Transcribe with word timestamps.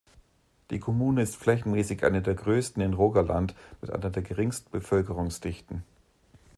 Die 0.71 0.79
Kommune 0.79 1.21
ist 1.21 1.35
flächenmäßig 1.35 2.03
eine 2.03 2.23
der 2.23 2.33
größten 2.33 2.81
in 2.81 2.95
Rogaland 2.95 3.53
mit 3.81 3.91
einer 3.91 4.09
der 4.09 4.23
geringsten 4.23 4.71
Bevölkerungsdichten. 4.71 5.83